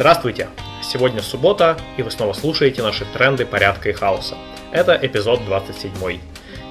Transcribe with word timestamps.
Здравствуйте! 0.00 0.48
Сегодня 0.82 1.20
суббота, 1.20 1.76
и 1.98 2.02
вы 2.02 2.10
снова 2.10 2.32
слушаете 2.32 2.82
наши 2.82 3.04
тренды 3.04 3.44
порядка 3.44 3.90
и 3.90 3.92
хаоса. 3.92 4.34
Это 4.72 4.98
эпизод 5.02 5.44
27. 5.44 5.92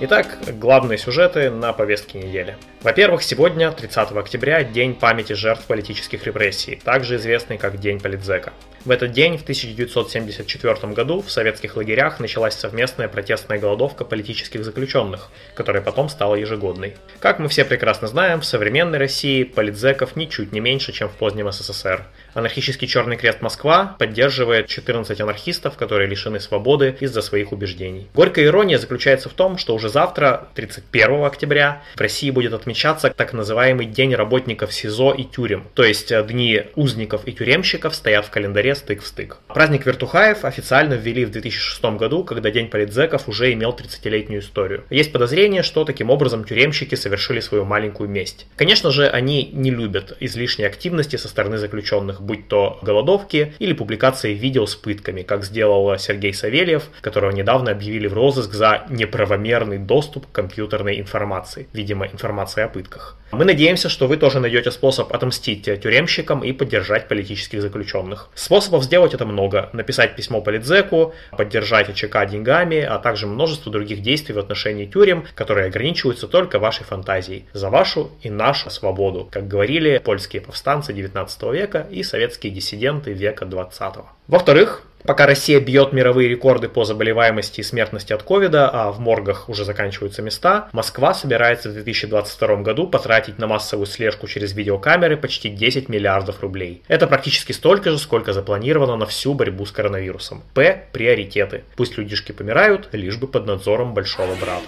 Итак, 0.00 0.38
главные 0.60 0.96
сюжеты 0.96 1.50
на 1.50 1.72
повестке 1.72 2.20
недели. 2.20 2.56
Во-первых, 2.82 3.24
сегодня, 3.24 3.72
30 3.72 4.12
октября, 4.12 4.62
День 4.62 4.94
памяти 4.94 5.32
жертв 5.32 5.64
политических 5.64 6.24
репрессий, 6.24 6.76
также 6.76 7.16
известный 7.16 7.58
как 7.58 7.80
День 7.80 7.98
Политзека. 7.98 8.52
В 8.84 8.92
этот 8.92 9.10
день, 9.10 9.36
в 9.36 9.42
1974 9.42 10.92
году, 10.92 11.20
в 11.20 11.30
советских 11.30 11.76
лагерях 11.76 12.20
началась 12.20 12.54
совместная 12.54 13.08
протестная 13.08 13.58
голодовка 13.58 14.04
политических 14.04 14.64
заключенных, 14.64 15.30
которая 15.54 15.82
потом 15.82 16.08
стала 16.08 16.36
ежегодной. 16.36 16.96
Как 17.18 17.40
мы 17.40 17.48
все 17.48 17.64
прекрасно 17.64 18.06
знаем, 18.06 18.40
в 18.40 18.44
современной 18.44 18.98
России 18.98 19.42
политзеков 19.42 20.14
ничуть 20.14 20.52
не 20.52 20.60
меньше, 20.60 20.92
чем 20.92 21.08
в 21.08 21.16
позднем 21.16 21.50
СССР. 21.50 22.04
Анархический 22.34 22.86
Черный 22.86 23.16
Крест 23.16 23.42
Москва 23.42 23.96
поддерживает 23.98 24.68
14 24.68 25.20
анархистов, 25.20 25.76
которые 25.76 26.08
лишены 26.08 26.38
свободы 26.38 26.96
из-за 27.00 27.20
своих 27.20 27.50
убеждений. 27.50 28.08
Горькая 28.14 28.44
ирония 28.44 28.78
заключается 28.78 29.28
в 29.28 29.32
том, 29.32 29.58
что 29.58 29.74
уже 29.74 29.87
завтра, 29.88 30.48
31 30.54 31.24
октября, 31.24 31.82
в 31.96 32.00
России 32.00 32.30
будет 32.30 32.52
отмечаться 32.52 33.10
так 33.10 33.32
называемый 33.32 33.86
День 33.86 34.14
работников 34.14 34.72
СИЗО 34.72 35.12
и 35.12 35.24
тюрем. 35.24 35.66
То 35.74 35.84
есть 35.84 36.12
э, 36.12 36.22
дни 36.24 36.62
узников 36.76 37.22
и 37.26 37.32
тюремщиков 37.32 37.94
стоят 37.94 38.26
в 38.26 38.30
календаре 38.30 38.74
стык 38.74 39.02
в 39.02 39.06
стык. 39.06 39.38
Праздник 39.48 39.86
Вертухаев 39.86 40.44
официально 40.44 40.94
ввели 40.94 41.24
в 41.24 41.30
2006 41.30 41.82
году, 41.96 42.24
когда 42.24 42.50
День 42.50 42.68
политзеков 42.68 43.28
уже 43.28 43.52
имел 43.52 43.70
30-летнюю 43.70 44.40
историю. 44.40 44.84
Есть 44.90 45.12
подозрение, 45.12 45.62
что 45.62 45.84
таким 45.84 46.10
образом 46.10 46.44
тюремщики 46.44 46.94
совершили 46.94 47.40
свою 47.40 47.64
маленькую 47.64 48.08
месть. 48.08 48.46
Конечно 48.56 48.90
же, 48.90 49.08
они 49.08 49.50
не 49.52 49.70
любят 49.70 50.16
излишней 50.20 50.66
активности 50.66 51.16
со 51.16 51.28
стороны 51.28 51.58
заключенных, 51.58 52.20
будь 52.20 52.48
то 52.48 52.78
голодовки 52.82 53.54
или 53.58 53.72
публикации 53.72 54.34
видео 54.34 54.66
с 54.66 54.76
пытками, 54.76 55.22
как 55.22 55.44
сделал 55.44 55.98
Сергей 55.98 56.32
Савельев, 56.34 56.84
которого 57.00 57.30
недавно 57.30 57.70
объявили 57.70 58.06
в 58.06 58.14
розыск 58.14 58.52
за 58.52 58.84
неправомерный 58.88 59.77
доступ 59.86 60.26
к 60.26 60.32
компьютерной 60.32 61.00
информации, 61.00 61.68
видимо, 61.72 62.06
информации 62.06 62.62
о 62.62 62.68
пытках. 62.68 63.16
Мы 63.30 63.44
надеемся, 63.44 63.90
что 63.90 64.06
вы 64.06 64.16
тоже 64.16 64.40
найдете 64.40 64.70
способ 64.70 65.12
отомстить 65.12 65.64
тюремщикам 65.64 66.42
и 66.42 66.52
поддержать 66.52 67.08
политических 67.08 67.60
заключенных. 67.60 68.30
Способов 68.34 68.84
сделать 68.84 69.12
это 69.12 69.26
много. 69.26 69.68
Написать 69.74 70.16
письмо 70.16 70.40
политзеку, 70.40 71.14
поддержать 71.36 71.94
ЧК 71.94 72.24
деньгами, 72.24 72.80
а 72.80 72.98
также 72.98 73.26
множество 73.26 73.70
других 73.70 74.00
действий 74.00 74.34
в 74.34 74.38
отношении 74.38 74.86
тюрем, 74.86 75.26
которые 75.34 75.66
ограничиваются 75.66 76.26
только 76.26 76.58
вашей 76.58 76.84
фантазией. 76.84 77.44
За 77.52 77.68
вашу 77.68 78.12
и 78.22 78.30
нашу 78.30 78.70
свободу, 78.70 79.28
как 79.30 79.46
говорили 79.46 79.98
польские 79.98 80.40
повстанцы 80.40 80.92
19 80.92 81.42
века 81.52 81.86
и 81.90 82.02
советские 82.02 82.52
диссиденты 82.52 83.12
века 83.12 83.44
20. 83.44 84.17
Во-вторых, 84.28 84.84
Пока 85.04 85.26
Россия 85.26 85.58
бьет 85.60 85.92
мировые 85.94 86.28
рекорды 86.28 86.68
по 86.68 86.84
заболеваемости 86.84 87.60
и 87.60 87.62
смертности 87.62 88.12
от 88.12 88.22
ковида, 88.22 88.68
а 88.68 88.90
в 88.90 89.00
моргах 89.00 89.48
уже 89.48 89.64
заканчиваются 89.64 90.20
места, 90.20 90.68
Москва 90.72 91.14
собирается 91.14 91.70
в 91.70 91.72
2022 91.72 92.56
году 92.56 92.86
потратить 92.86 93.38
на 93.38 93.46
массовую 93.46 93.86
слежку 93.86 94.26
через 94.26 94.54
видеокамеры 94.54 95.16
почти 95.16 95.48
10 95.48 95.88
миллиардов 95.88 96.42
рублей. 96.42 96.82
Это 96.88 97.06
практически 97.06 97.52
столько 97.52 97.90
же, 97.90 97.98
сколько 97.98 98.34
запланировано 98.34 98.96
на 98.96 99.06
всю 99.06 99.32
борьбу 99.32 99.64
с 99.64 99.72
коронавирусом. 99.72 100.42
П. 100.52 100.88
Приоритеты. 100.92 101.62
Пусть 101.76 101.96
людишки 101.96 102.32
помирают, 102.32 102.88
лишь 102.92 103.16
бы 103.16 103.28
под 103.28 103.46
надзором 103.46 103.94
большого 103.94 104.34
брата. 104.34 104.66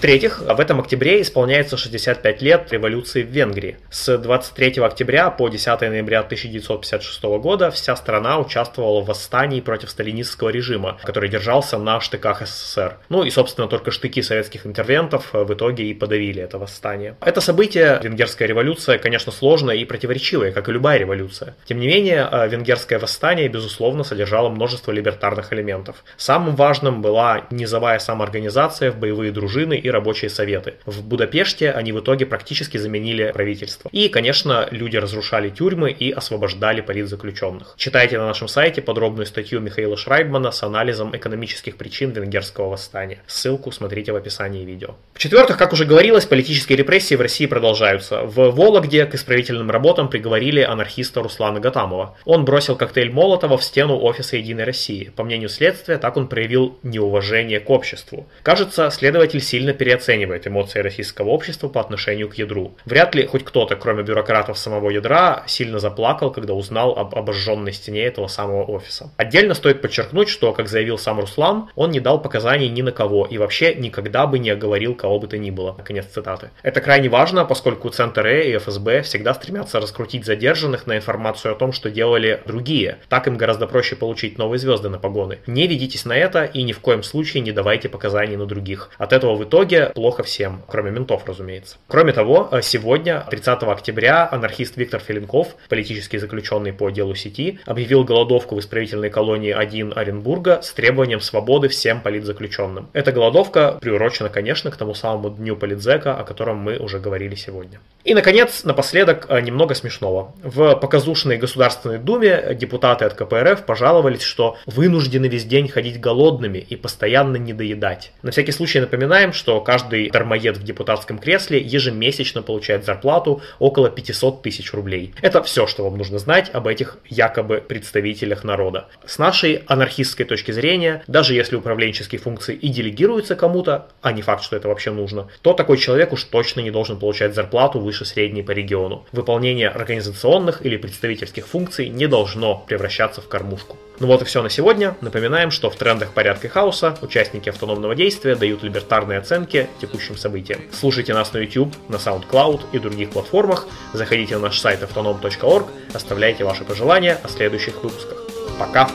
В-третьих, 0.00 0.40
в 0.40 0.58
этом 0.58 0.80
октябре 0.80 1.20
исполняется 1.20 1.76
65 1.76 2.40
лет 2.40 2.72
революции 2.72 3.22
в 3.22 3.26
Венгрии. 3.26 3.76
С 3.90 4.16
23 4.16 4.82
октября 4.82 5.28
по 5.28 5.50
10 5.50 5.78
ноября 5.82 6.20
1956 6.20 7.22
года 7.22 7.70
вся 7.70 7.94
страна 7.96 8.38
участвовала 8.38 9.02
в 9.02 9.08
восстании 9.08 9.60
против 9.60 9.90
сталинистского 9.90 10.48
режима, 10.48 10.98
который 11.02 11.28
держался 11.28 11.76
на 11.76 12.00
штыках 12.00 12.40
СССР. 12.46 12.96
Ну 13.10 13.24
и, 13.24 13.30
собственно, 13.30 13.68
только 13.68 13.90
штыки 13.90 14.22
советских 14.22 14.64
интервентов 14.64 15.34
в 15.34 15.52
итоге 15.52 15.84
и 15.84 15.92
подавили 15.92 16.42
это 16.42 16.56
восстание. 16.56 17.16
Это 17.20 17.42
событие, 17.42 18.00
венгерская 18.02 18.48
революция, 18.48 18.96
конечно, 18.96 19.30
сложная 19.30 19.76
и 19.76 19.84
противоречивая, 19.84 20.50
как 20.52 20.70
и 20.70 20.72
любая 20.72 20.96
революция. 20.96 21.56
Тем 21.66 21.78
не 21.78 21.88
менее, 21.88 22.26
э, 22.32 22.48
венгерское 22.48 22.98
восстание, 22.98 23.48
безусловно, 23.48 24.02
содержало 24.02 24.48
множество 24.48 24.92
либертарных 24.92 25.52
элементов. 25.52 25.96
Самым 26.16 26.56
важным 26.56 27.02
была 27.02 27.44
низовая 27.50 27.98
самоорганизация 27.98 28.92
в 28.92 28.96
боевые 28.96 29.30
дружины 29.30 29.74
и 29.74 29.89
рабочие 29.90 30.30
советы. 30.30 30.74
В 30.86 31.02
Будапеште 31.02 31.70
они 31.70 31.92
в 31.92 32.00
итоге 32.00 32.26
практически 32.26 32.76
заменили 32.76 33.30
правительство. 33.32 33.88
И, 33.92 34.08
конечно, 34.08 34.68
люди 34.70 34.96
разрушали 34.96 35.50
тюрьмы 35.50 35.90
и 35.90 36.10
освобождали 36.10 36.80
политзаключенных. 36.80 37.74
Читайте 37.76 38.18
на 38.18 38.26
нашем 38.26 38.48
сайте 38.48 38.82
подробную 38.82 39.26
статью 39.26 39.60
Михаила 39.60 39.96
Шрайбмана 39.96 40.50
с 40.50 40.62
анализом 40.62 41.14
экономических 41.16 41.76
причин 41.76 42.10
венгерского 42.10 42.70
восстания. 42.70 43.18
Ссылку 43.26 43.72
смотрите 43.72 44.12
в 44.12 44.16
описании 44.16 44.64
видео. 44.64 44.96
В-четвертых, 45.14 45.58
как 45.58 45.72
уже 45.72 45.84
говорилось, 45.84 46.26
политические 46.26 46.78
репрессии 46.78 47.14
в 47.14 47.20
России 47.20 47.46
продолжаются. 47.46 48.22
В 48.22 48.50
Вологде 48.50 49.06
к 49.06 49.14
исправительным 49.14 49.70
работам 49.70 50.08
приговорили 50.08 50.60
анархиста 50.60 51.22
Руслана 51.22 51.60
Гатамова. 51.60 52.16
Он 52.24 52.44
бросил 52.44 52.76
коктейль 52.76 53.10
Молотова 53.10 53.58
в 53.58 53.64
стену 53.64 53.98
офиса 53.98 54.36
Единой 54.36 54.64
России. 54.64 55.12
По 55.14 55.24
мнению 55.24 55.48
следствия, 55.48 55.98
так 55.98 56.16
он 56.16 56.28
проявил 56.28 56.78
неуважение 56.82 57.60
к 57.60 57.68
обществу. 57.70 58.26
Кажется, 58.42 58.90
следователь 58.90 59.40
сильно 59.40 59.72
переоценивает 59.80 60.46
эмоции 60.46 60.80
российского 60.80 61.30
общества 61.30 61.68
по 61.68 61.80
отношению 61.80 62.28
к 62.28 62.34
ядру. 62.34 62.76
Вряд 62.84 63.14
ли 63.14 63.24
хоть 63.24 63.44
кто-то, 63.44 63.76
кроме 63.76 64.02
бюрократов 64.02 64.58
самого 64.58 64.90
ядра, 64.90 65.42
сильно 65.46 65.78
заплакал, 65.78 66.30
когда 66.30 66.52
узнал 66.52 66.98
об 66.98 67.14
обожженной 67.14 67.72
стене 67.72 68.02
этого 68.02 68.26
самого 68.26 68.64
офиса. 68.64 69.10
Отдельно 69.16 69.54
стоит 69.54 69.80
подчеркнуть, 69.80 70.28
что, 70.28 70.52
как 70.52 70.68
заявил 70.68 70.98
сам 70.98 71.18
Руслан, 71.18 71.70
он 71.76 71.92
не 71.92 72.00
дал 72.00 72.20
показаний 72.20 72.68
ни 72.68 72.82
на 72.82 72.92
кого 72.92 73.24
и 73.24 73.38
вообще 73.38 73.74
никогда 73.74 74.26
бы 74.26 74.38
не 74.38 74.50
оговорил 74.50 74.94
кого 74.94 75.18
бы 75.18 75.28
то 75.28 75.38
ни 75.38 75.50
было. 75.50 75.72
Конец 75.82 76.04
цитаты. 76.12 76.50
Это 76.62 76.82
крайне 76.82 77.08
важно, 77.08 77.46
поскольку 77.46 77.88
Центр 77.88 78.26
Э 78.26 78.50
и 78.50 78.58
ФСБ 78.58 79.00
всегда 79.00 79.32
стремятся 79.32 79.80
раскрутить 79.80 80.26
задержанных 80.26 80.86
на 80.86 80.98
информацию 80.98 81.52
о 81.52 81.54
том, 81.54 81.72
что 81.72 81.88
делали 81.88 82.42
другие. 82.44 82.98
Так 83.08 83.28
им 83.28 83.38
гораздо 83.38 83.66
проще 83.66 83.96
получить 83.96 84.36
новые 84.36 84.58
звезды 84.58 84.90
на 84.90 84.98
погоны. 84.98 85.38
Не 85.46 85.66
ведитесь 85.66 86.04
на 86.04 86.14
это 86.14 86.44
и 86.44 86.64
ни 86.64 86.72
в 86.72 86.80
коем 86.80 87.02
случае 87.02 87.42
не 87.42 87.52
давайте 87.52 87.88
показаний 87.88 88.36
на 88.36 88.44
других. 88.44 88.90
От 88.98 89.14
этого 89.14 89.34
в 89.36 89.44
итоге 89.44 89.69
итоге 89.70 89.92
плохо 89.94 90.22
всем, 90.22 90.62
кроме 90.66 90.90
ментов, 90.90 91.22
разумеется. 91.26 91.76
Кроме 91.88 92.12
того, 92.12 92.48
э, 92.50 92.60
сегодня, 92.62 93.24
30 93.30 93.72
октября, 93.72 94.28
анархист 94.30 94.76
Виктор 94.76 95.00
Филинков, 95.00 95.54
политический 95.68 96.18
заключенный 96.18 96.72
по 96.72 96.90
делу 96.90 97.14
сети, 97.14 97.60
объявил 97.66 98.04
голодовку 98.04 98.56
в 98.56 98.60
исправительной 98.60 99.10
колонии 99.10 99.52
1 99.52 99.92
Оренбурга 99.96 100.60
с 100.62 100.72
требованием 100.72 101.20
свободы 101.20 101.68
всем 101.68 102.00
политзаключенным. 102.00 102.88
Эта 102.92 103.12
голодовка 103.12 103.78
приурочена, 103.80 104.28
конечно, 104.28 104.70
к 104.70 104.76
тому 104.76 104.94
самому 104.94 105.30
дню 105.30 105.56
политзека, 105.56 106.16
о 106.16 106.24
котором 106.24 106.58
мы 106.58 106.76
уже 106.76 106.98
говорили 106.98 107.34
сегодня. 107.34 107.80
И, 108.04 108.14
наконец, 108.14 108.64
напоследок, 108.64 109.26
э, 109.28 109.40
немного 109.40 109.74
смешного. 109.74 110.32
В 110.42 110.74
показушной 110.74 111.36
Государственной 111.36 111.98
Думе 111.98 112.54
депутаты 112.54 113.04
от 113.04 113.14
КПРФ 113.14 113.66
пожаловались, 113.66 114.22
что 114.22 114.56
вынуждены 114.66 115.26
весь 115.26 115.44
день 115.44 115.68
ходить 115.68 116.00
голодными 116.00 116.58
и 116.58 116.76
постоянно 116.76 117.36
не 117.36 117.52
доедать. 117.52 118.12
На 118.22 118.30
всякий 118.30 118.52
случай 118.52 118.80
напоминаем, 118.80 119.32
что 119.32 119.59
каждый 119.60 120.10
дармоед 120.10 120.56
в 120.56 120.62
депутатском 120.62 121.18
кресле 121.18 121.60
ежемесячно 121.60 122.42
получает 122.42 122.84
зарплату 122.84 123.42
около 123.58 123.90
500 123.90 124.42
тысяч 124.42 124.72
рублей. 124.72 125.14
Это 125.22 125.42
все, 125.42 125.66
что 125.66 125.84
вам 125.84 125.98
нужно 125.98 126.18
знать 126.18 126.50
об 126.52 126.66
этих 126.66 126.98
якобы 127.08 127.60
представителях 127.66 128.44
народа. 128.44 128.88
С 129.06 129.18
нашей 129.18 129.62
анархистской 129.66 130.26
точки 130.26 130.52
зрения, 130.52 131.02
даже 131.06 131.34
если 131.34 131.56
управленческие 131.56 132.20
функции 132.20 132.54
и 132.54 132.68
делегируются 132.68 133.36
кому-то, 133.36 133.88
а 134.02 134.12
не 134.12 134.22
факт, 134.22 134.42
что 134.42 134.56
это 134.56 134.68
вообще 134.68 134.90
нужно, 134.90 135.28
то 135.42 135.52
такой 135.52 135.76
человек 135.76 136.12
уж 136.12 136.24
точно 136.24 136.60
не 136.60 136.70
должен 136.70 136.98
получать 136.98 137.34
зарплату 137.34 137.80
выше 137.80 138.04
средней 138.04 138.42
по 138.42 138.52
региону. 138.52 139.06
Выполнение 139.12 139.68
организационных 139.68 140.64
или 140.64 140.76
представительских 140.76 141.46
функций 141.46 141.88
не 141.88 142.06
должно 142.06 142.64
превращаться 142.66 143.20
в 143.20 143.28
кормушку. 143.28 143.76
Ну 144.00 144.06
вот 144.06 144.22
и 144.22 144.24
все 144.24 144.42
на 144.42 144.48
сегодня. 144.48 144.96
Напоминаем, 145.02 145.50
что 145.50 145.68
в 145.68 145.76
трендах 145.76 146.12
порядка 146.12 146.48
хаоса 146.48 146.96
участники 147.02 147.50
автономного 147.50 147.94
действия 147.94 148.34
дают 148.34 148.62
либертарные 148.62 149.18
оценки 149.18 149.49
текущим 149.80 150.16
событиям. 150.16 150.60
Слушайте 150.72 151.14
нас 151.14 151.32
на 151.32 151.38
YouTube, 151.38 151.74
на 151.88 151.96
SoundCloud 151.96 152.66
и 152.72 152.78
других 152.78 153.10
платформах. 153.10 153.66
Заходите 153.92 154.36
на 154.36 154.42
наш 154.42 154.58
сайт 154.58 154.82
autonom.org, 154.82 155.66
оставляйте 155.92 156.44
ваши 156.44 156.64
пожелания 156.64 157.18
о 157.22 157.28
следующих 157.28 157.82
выпусках. 157.82 158.18
Пока! 158.58 158.90